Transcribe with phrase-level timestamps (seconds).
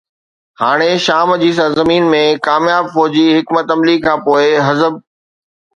[0.61, 5.03] هاڻي شام جي سرزمين ۾ ڪامياب فوجي حڪمت عملي کانپوءِ حزب